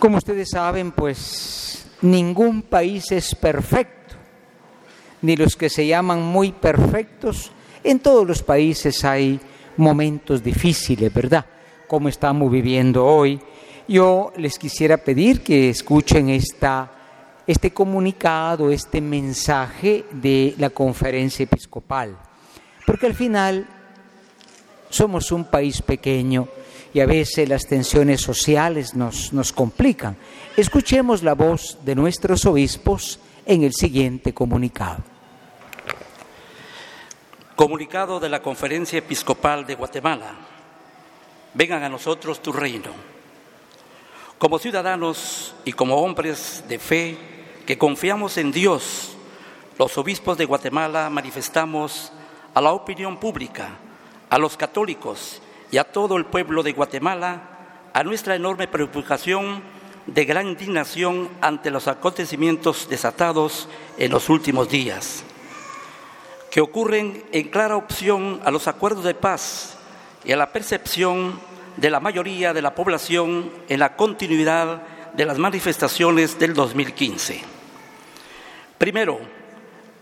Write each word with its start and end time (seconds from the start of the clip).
Como 0.00 0.16
ustedes 0.16 0.48
saben, 0.48 0.92
pues 0.92 1.84
ningún 2.00 2.62
país 2.62 3.12
es 3.12 3.34
perfecto, 3.34 4.14
ni 5.20 5.36
los 5.36 5.56
que 5.56 5.68
se 5.68 5.86
llaman 5.86 6.22
muy 6.22 6.52
perfectos. 6.52 7.52
En 7.84 8.00
todos 8.00 8.26
los 8.26 8.42
países 8.42 9.04
hay 9.04 9.38
momentos 9.76 10.42
difíciles, 10.42 11.12
¿verdad? 11.12 11.44
Como 11.86 12.08
estamos 12.08 12.50
viviendo 12.50 13.04
hoy. 13.04 13.38
Yo 13.86 14.32
les 14.38 14.58
quisiera 14.58 14.96
pedir 14.96 15.42
que 15.42 15.68
escuchen 15.68 16.30
esta, 16.30 16.90
este 17.46 17.70
comunicado, 17.70 18.70
este 18.70 19.02
mensaje 19.02 20.06
de 20.12 20.54
la 20.56 20.70
conferencia 20.70 21.42
episcopal, 21.42 22.16
porque 22.86 23.04
al 23.04 23.14
final 23.14 23.66
somos 24.88 25.30
un 25.30 25.44
país 25.44 25.82
pequeño 25.82 26.48
y 26.92 27.00
a 27.00 27.06
veces 27.06 27.48
las 27.48 27.66
tensiones 27.66 28.20
sociales 28.20 28.94
nos, 28.94 29.32
nos 29.32 29.52
complican. 29.52 30.16
Escuchemos 30.56 31.22
la 31.22 31.34
voz 31.34 31.78
de 31.84 31.94
nuestros 31.94 32.44
obispos 32.46 33.20
en 33.46 33.62
el 33.62 33.72
siguiente 33.72 34.34
comunicado. 34.34 35.02
Comunicado 37.54 38.18
de 38.18 38.28
la 38.28 38.42
Conferencia 38.42 38.98
Episcopal 38.98 39.66
de 39.66 39.74
Guatemala. 39.74 40.34
Vengan 41.54 41.82
a 41.82 41.88
nosotros 41.88 42.40
tu 42.40 42.52
reino. 42.52 42.90
Como 44.38 44.58
ciudadanos 44.58 45.54
y 45.64 45.72
como 45.72 45.96
hombres 45.96 46.64
de 46.68 46.78
fe 46.78 47.18
que 47.66 47.76
confiamos 47.76 48.38
en 48.38 48.50
Dios, 48.50 49.16
los 49.78 49.96
obispos 49.98 50.38
de 50.38 50.46
Guatemala 50.46 51.10
manifestamos 51.10 52.12
a 52.54 52.60
la 52.60 52.72
opinión 52.72 53.18
pública, 53.18 53.76
a 54.28 54.38
los 54.38 54.56
católicos 54.56 55.42
y 55.70 55.78
a 55.78 55.84
todo 55.84 56.16
el 56.16 56.26
pueblo 56.26 56.62
de 56.62 56.72
Guatemala 56.72 57.42
a 57.92 58.04
nuestra 58.04 58.34
enorme 58.34 58.68
preocupación 58.68 59.62
de 60.06 60.24
gran 60.24 60.48
indignación 60.48 61.28
ante 61.40 61.70
los 61.70 61.88
acontecimientos 61.88 62.88
desatados 62.88 63.68
en 63.98 64.10
los 64.10 64.28
últimos 64.28 64.68
días, 64.68 65.22
que 66.50 66.60
ocurren 66.60 67.24
en 67.32 67.48
clara 67.48 67.76
opción 67.76 68.40
a 68.44 68.50
los 68.50 68.66
acuerdos 68.66 69.04
de 69.04 69.14
paz 69.14 69.76
y 70.24 70.32
a 70.32 70.36
la 70.36 70.52
percepción 70.52 71.38
de 71.76 71.90
la 71.90 72.00
mayoría 72.00 72.52
de 72.52 72.62
la 72.62 72.74
población 72.74 73.50
en 73.68 73.80
la 73.80 73.96
continuidad 73.96 74.82
de 75.14 75.24
las 75.24 75.38
manifestaciones 75.38 76.38
del 76.38 76.54
2015. 76.54 77.42
Primero, 78.78 79.20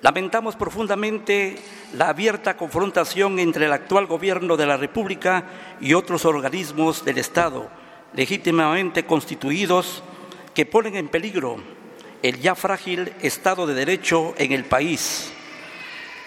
Lamentamos 0.01 0.55
profundamente 0.55 1.57
la 1.95 2.09
abierta 2.09 2.57
confrontación 2.57 3.41
entre 3.41 3.67
el 3.67 3.73
actual 3.73 4.07
gobierno 4.07 4.57
de 4.57 4.67
la 4.67 4.77
República 4.77 5.45
y 5.81 5.95
otros 5.95 6.25
organismos 6.25 7.05
del 7.05 7.19
Estado 7.19 7.69
legítimamente 8.15 9.05
constituidos 9.05 10.03
que 10.55 10.67
ponen 10.67 10.97
en 10.97 11.09
peligro 11.09 11.57
el 12.23 12.41
ya 12.41 12.55
frágil 12.55 13.13
Estado 13.21 13.67
de 13.67 13.75
Derecho 13.75 14.35
en 14.39 14.53
el 14.53 14.65
país. 14.65 15.33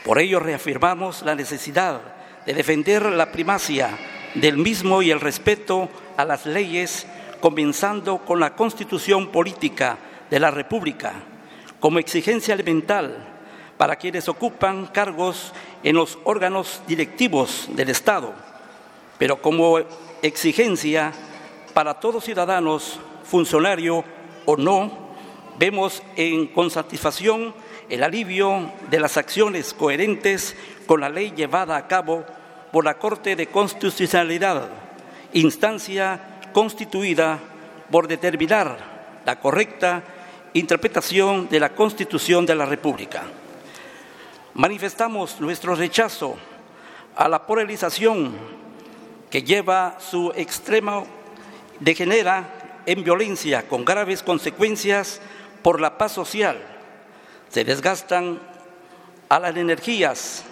Por 0.03 0.19
ello 0.19 0.39
reafirmamos 0.39 1.21
la 1.21 1.35
necesidad 1.35 2.01
de 2.45 2.53
defender 2.53 3.03
la 3.05 3.31
primacia 3.31 3.97
del 4.35 4.57
mismo 4.57 5.01
y 5.01 5.11
el 5.11 5.19
respeto 5.19 5.89
a 6.17 6.25
las 6.25 6.45
leyes, 6.45 7.07
comenzando 7.39 8.19
con 8.19 8.39
la 8.39 8.55
constitución 8.55 9.31
política 9.31 9.97
de 10.29 10.39
la 10.39 10.51
República, 10.51 11.13
como 11.79 11.99
exigencia 11.99 12.53
elemental 12.53 13.27
para 13.81 13.95
quienes 13.95 14.29
ocupan 14.29 14.85
cargos 14.85 15.53
en 15.81 15.95
los 15.95 16.19
órganos 16.23 16.83
directivos 16.85 17.67
del 17.69 17.89
Estado, 17.89 18.31
pero 19.17 19.41
como 19.41 19.79
exigencia 20.21 21.11
para 21.73 21.95
todos 21.95 22.25
ciudadanos, 22.25 22.99
funcionario 23.23 24.03
o 24.45 24.55
no, 24.55 25.15
vemos 25.57 26.03
con 26.53 26.69
satisfacción 26.69 27.55
el 27.89 28.03
alivio 28.03 28.71
de 28.91 28.99
las 28.99 29.17
acciones 29.17 29.73
coherentes 29.73 30.55
con 30.85 31.01
la 31.01 31.09
ley 31.09 31.33
llevada 31.35 31.75
a 31.75 31.87
cabo 31.87 32.23
por 32.71 32.85
la 32.85 32.99
Corte 32.99 33.35
de 33.35 33.47
Constitucionalidad, 33.47 34.69
instancia 35.33 36.19
constituida 36.53 37.39
por 37.89 38.07
determinar 38.07 38.77
la 39.25 39.39
correcta 39.39 40.03
interpretación 40.53 41.49
de 41.49 41.59
la 41.59 41.69
Constitución 41.69 42.45
de 42.45 42.53
la 42.53 42.67
República. 42.67 43.23
Manifestamos 44.53 45.39
nuestro 45.39 45.75
rechazo 45.75 46.35
a 47.15 47.29
la 47.29 47.45
polarización 47.47 48.35
que 49.29 49.43
lleva 49.43 49.97
su 49.99 50.33
extremo 50.35 51.07
degenera 51.79 52.81
en 52.85 53.01
violencia 53.01 53.65
con 53.69 53.85
graves 53.85 54.21
consecuencias 54.21 55.21
por 55.61 55.79
la 55.79 55.97
paz 55.97 56.11
social. 56.11 56.61
Se 57.47 57.63
desgastan 57.63 58.39
a 59.29 59.39
las 59.39 59.55
energías 59.55 60.43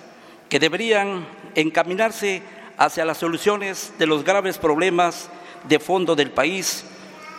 que 0.47 0.59
deberían 0.59 1.27
encaminarse 1.55 2.41
hacia 2.77 3.03
las 3.03 3.17
soluciones 3.17 3.91
de 3.99 4.07
los 4.07 4.23
graves 4.23 4.57
problemas 4.57 5.29
de 5.67 5.77
fondo 5.77 6.15
del 6.15 6.31
país, 6.31 6.85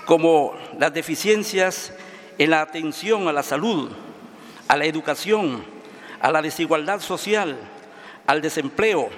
como 0.04 0.54
las 0.78 0.92
deficiencias 0.92 1.94
en 2.36 2.50
la 2.50 2.60
atención 2.60 3.28
a 3.28 3.32
la 3.32 3.42
salud, 3.42 3.90
a 4.68 4.76
la 4.76 4.84
educación, 4.84 5.79
a 6.20 6.30
la 6.30 6.42
desigualdad 6.42 7.00
social, 7.00 7.56
al 8.26 8.42
desempleo, 8.42 9.08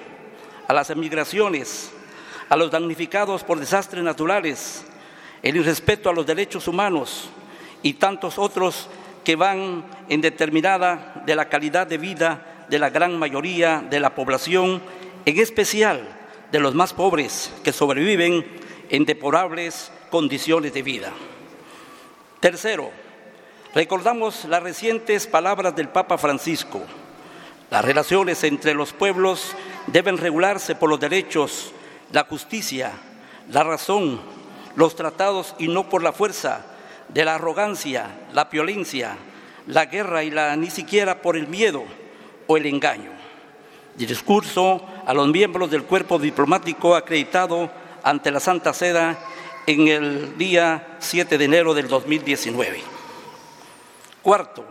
a 0.67 0.73
las 0.73 0.89
emigraciones, 0.89 1.91
a 2.49 2.55
los 2.55 2.71
damnificados 2.71 3.43
por 3.43 3.59
desastres 3.59 4.03
naturales, 4.03 4.85
el 5.41 5.57
irrespeto 5.57 6.09
a 6.09 6.13
los 6.13 6.25
derechos 6.25 6.67
humanos 6.67 7.29
y 7.81 7.93
tantos 7.93 8.39
otros 8.39 8.87
que 9.23 9.35
van 9.35 9.83
en 10.09 10.21
determinada 10.21 11.23
de 11.25 11.35
la 11.35 11.49
calidad 11.49 11.87
de 11.87 11.97
vida 11.97 12.65
de 12.69 12.79
la 12.79 12.89
gran 12.89 13.17
mayoría 13.19 13.83
de 13.89 13.99
la 13.99 14.15
población, 14.15 14.81
en 15.25 15.39
especial 15.39 16.07
de 16.51 16.59
los 16.59 16.73
más 16.75 16.93
pobres 16.93 17.53
que 17.63 17.73
sobreviven 17.73 18.45
en 18.89 19.05
deplorables 19.05 19.91
condiciones 20.09 20.73
de 20.73 20.81
vida. 20.81 21.11
Tercero, 22.39 22.91
Recordamos 23.73 24.45
las 24.45 24.61
recientes 24.61 25.25
palabras 25.25 25.75
del 25.75 25.89
Papa 25.89 26.19
Francisco. 26.19 26.79
Las 27.71 27.83
relaciones 27.83 28.43
entre 28.43 28.75
los 28.75 28.93
pueblos 28.93 29.55
deben 29.87 30.19
regularse 30.19 30.75
por 30.75 30.91
los 30.91 30.99
derechos, 30.99 31.71
la 32.11 32.23
justicia, 32.25 32.91
la 33.49 33.63
razón, 33.63 34.21
los 34.75 34.95
tratados 34.95 35.55
y 35.57 35.69
no 35.69 35.89
por 35.89 36.03
la 36.03 36.13
fuerza 36.13 36.67
de 37.09 37.25
la 37.25 37.33
arrogancia, 37.33 38.11
la 38.31 38.45
violencia, 38.45 39.17
la 39.65 39.87
guerra 39.87 40.23
y 40.23 40.29
la 40.29 40.55
ni 40.55 40.69
siquiera 40.69 41.23
por 41.23 41.35
el 41.35 41.47
miedo 41.47 41.83
o 42.45 42.57
el 42.57 42.67
engaño. 42.67 43.09
discurso 43.95 44.87
a 45.07 45.15
los 45.15 45.29
miembros 45.29 45.71
del 45.71 45.83
cuerpo 45.85 46.19
diplomático 46.19 46.95
acreditado 46.95 47.71
ante 48.03 48.29
la 48.29 48.39
Santa 48.39 48.71
Seda 48.71 49.17
en 49.65 49.87
el 49.87 50.37
día 50.37 50.97
7 50.99 51.39
de 51.39 51.45
enero 51.45 51.73
del 51.73 51.87
2019. 51.87 52.92
Cuarto, 54.23 54.63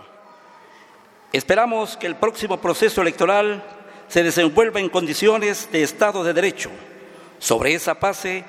esperamos 1.30 1.98
que 1.98 2.06
el 2.06 2.16
próximo 2.16 2.56
proceso 2.56 3.02
electoral 3.02 3.62
se 4.08 4.22
desenvuelva 4.22 4.80
en 4.80 4.88
condiciones 4.88 5.70
de 5.70 5.82
Estado 5.82 6.24
de 6.24 6.32
Derecho. 6.32 6.70
Sobre 7.38 7.74
esa 7.74 7.92
base, 7.92 8.44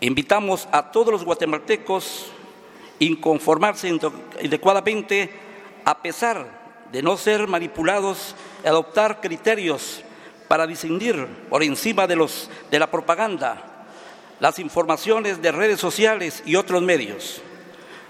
invitamos 0.00 0.66
a 0.72 0.90
todos 0.90 1.12
los 1.12 1.24
guatemaltecos 1.24 2.32
a 3.00 3.04
inconformarse 3.04 3.96
adecuadamente 4.44 5.30
a 5.84 6.02
pesar 6.02 6.86
de 6.90 7.00
no 7.00 7.16
ser 7.16 7.46
manipulados 7.46 8.34
y 8.64 8.66
adoptar 8.66 9.20
criterios 9.20 10.02
para 10.48 10.66
distinguir 10.66 11.28
por 11.48 11.62
encima 11.62 12.08
de, 12.08 12.16
los, 12.16 12.50
de 12.72 12.80
la 12.80 12.90
propaganda 12.90 13.86
las 14.40 14.58
informaciones 14.58 15.40
de 15.40 15.52
redes 15.52 15.78
sociales 15.78 16.42
y 16.44 16.56
otros 16.56 16.82
medios. 16.82 17.40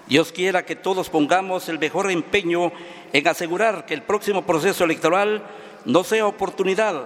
Dios 0.07 0.31
quiera 0.31 0.65
que 0.65 0.77
todos 0.77 1.09
pongamos 1.09 1.67
el 1.67 1.79
mejor 1.79 2.09
empeño 2.09 2.71
en 3.11 3.27
asegurar 3.27 3.85
que 3.85 3.93
el 3.93 4.03
próximo 4.03 4.45
proceso 4.45 4.85
electoral 4.85 5.43
no 5.83 6.03
sea 6.05 6.25
oportunidad 6.25 7.03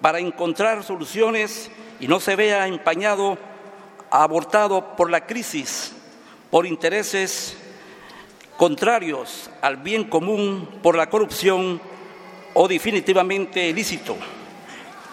para 0.00 0.20
encontrar 0.20 0.84
soluciones 0.84 1.70
y 2.00 2.08
no 2.08 2.20
se 2.20 2.34
vea 2.34 2.66
empañado, 2.66 3.36
abortado 4.10 4.96
por 4.96 5.10
la 5.10 5.26
crisis, 5.26 5.92
por 6.50 6.66
intereses 6.66 7.58
contrarios 8.56 9.50
al 9.60 9.76
bien 9.76 10.04
común, 10.04 10.80
por 10.82 10.96
la 10.96 11.10
corrupción 11.10 11.78
o 12.54 12.68
definitivamente 12.68 13.68
ilícito. 13.68 14.16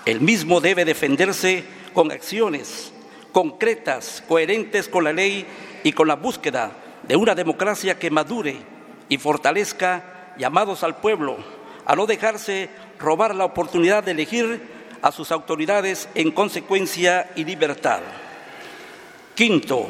El 0.06 0.22
mismo 0.22 0.62
debe 0.62 0.86
defenderse 0.86 1.66
con 1.94 2.10
acciones 2.12 2.94
concretas, 3.34 4.24
coherentes 4.28 4.88
con 4.88 5.04
la 5.04 5.14
ley 5.14 5.46
y 5.84 5.92
con 5.92 6.08
la 6.08 6.16
búsqueda 6.16 6.72
de 7.12 7.18
una 7.18 7.36
democracia 7.36 8.00
que 8.00 8.10
madure 8.10 8.56
y 9.10 9.18
fortalezca 9.18 10.34
llamados 10.38 10.82
al 10.82 10.96
pueblo 11.02 11.36
a 11.86 11.94
no 11.94 12.06
dejarse 12.06 12.70
robar 13.00 13.36
la 13.36 13.44
oportunidad 13.44 14.02
de 14.02 14.12
elegir 14.12 14.62
a 15.02 15.12
sus 15.12 15.30
autoridades 15.34 16.08
en 16.16 16.32
consecuencia 16.32 17.30
y 17.36 17.44
libertad. 17.44 18.00
Quinto, 19.36 19.90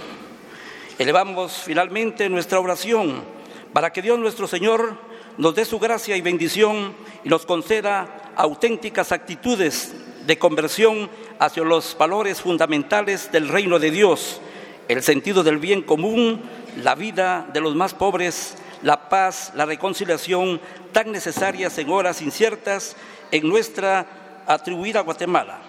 Elevamos 0.98 1.62
finalmente 1.64 2.28
nuestra 2.28 2.60
oración 2.60 3.24
para 3.72 3.94
que 3.94 4.02
Dios 4.02 4.18
nuestro 4.18 4.48
Señor 4.48 4.98
nos 5.38 5.54
dé 5.54 5.64
su 5.64 5.78
gracia 5.78 6.18
y 6.18 6.22
bendición 6.22 6.96
y 7.24 7.30
nos 7.30 7.46
conceda 7.46 8.32
auténticas 8.36 9.12
actitudes 9.12 9.94
de 10.26 10.40
conversión 10.40 11.08
hacia 11.38 11.64
los 11.64 11.96
valores 11.96 12.42
fundamentales 12.42 13.32
del 13.32 13.48
reino 13.48 13.78
de 13.78 13.92
Dios, 13.92 14.42
el 14.88 15.04
sentido 15.04 15.44
del 15.44 15.60
bien 15.60 15.84
común, 15.84 16.42
la 16.78 16.96
vida 16.96 17.46
de 17.52 17.62
los 17.62 17.76
más 17.76 17.94
pobres, 17.94 18.56
la 18.82 19.10
paz, 19.10 19.52
la 19.56 19.66
reconciliación 19.66 20.60
tan 20.92 21.12
necesarias 21.12 21.78
en 21.78 21.90
horas 21.90 22.22
inciertas 22.22 22.96
en 23.32 23.48
nuestra 23.48 24.06
atribuida 24.48 25.02
Guatemala. 25.02 25.60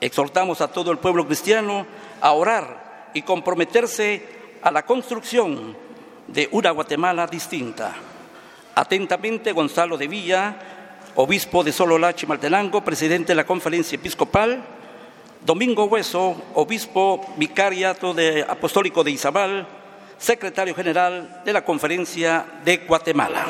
Exhortamos 0.00 0.60
a 0.60 0.68
todo 0.68 0.92
el 0.92 0.98
pueblo 0.98 1.26
cristiano 1.26 1.86
a 2.20 2.32
orar 2.32 3.10
y 3.14 3.22
comprometerse 3.22 4.22
a 4.62 4.70
la 4.70 4.84
construcción 4.84 5.76
de 6.26 6.48
una 6.52 6.70
Guatemala 6.70 7.26
distinta. 7.26 7.94
Atentamente, 8.74 9.52
Gonzalo 9.52 9.96
de 9.96 10.06
Villa, 10.06 10.56
obispo 11.16 11.64
de 11.64 11.72
Sololachi 11.72 12.26
Maltenango, 12.26 12.84
presidente 12.84 13.32
de 13.32 13.36
la 13.36 13.46
conferencia 13.46 13.96
episcopal, 13.96 14.64
Domingo 15.44 15.84
Hueso, 15.84 16.36
obispo 16.54 17.24
vicariato 17.36 18.14
apostólico 18.48 19.02
de 19.04 19.12
Izabal, 19.12 19.66
secretario 20.18 20.74
general 20.74 21.42
de 21.44 21.52
la 21.52 21.64
conferencia 21.64 22.44
de 22.64 22.78
Guatemala. 22.78 23.46